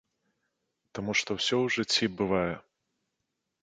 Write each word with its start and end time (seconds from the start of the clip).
Таму 0.97 1.11
што 1.21 1.29
ўсё 1.39 1.55
ў 1.65 1.77
жыцці 1.77 2.05
бывае. 2.23 2.55